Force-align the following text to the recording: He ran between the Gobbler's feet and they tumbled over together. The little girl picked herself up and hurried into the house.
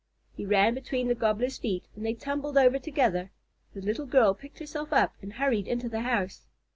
He 0.35 0.47
ran 0.47 0.73
between 0.73 1.09
the 1.09 1.13
Gobbler's 1.13 1.59
feet 1.59 1.85
and 1.95 2.03
they 2.03 2.15
tumbled 2.15 2.57
over 2.57 2.79
together. 2.79 3.29
The 3.75 3.81
little 3.81 4.07
girl 4.07 4.33
picked 4.33 4.57
herself 4.57 4.91
up 4.91 5.13
and 5.21 5.33
hurried 5.33 5.67
into 5.67 5.89
the 5.89 6.01
house. 6.01 6.47